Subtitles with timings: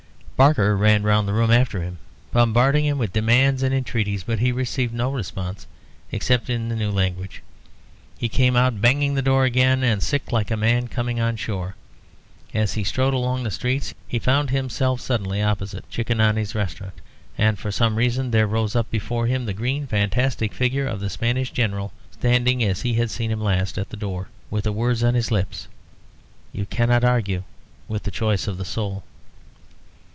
[0.41, 1.99] Barker ran round the room after him,
[2.31, 4.23] bombarding him with demands and entreaties.
[4.23, 5.67] But he received no response
[6.11, 7.43] except in the new language.
[8.17, 11.75] He came out banging the door again, and sick like a man coming on shore.
[12.55, 16.95] As he strode along the streets he found himself suddenly opposite Cicconani's restaurant,
[17.37, 21.11] and for some reason there rose up before him the green fantastic figure of the
[21.11, 25.03] Spanish General, standing, as he had seen him last, at the door, with the words
[25.03, 25.67] on his lips,
[26.51, 27.43] "You cannot argue
[27.87, 29.03] with the choice of the soul."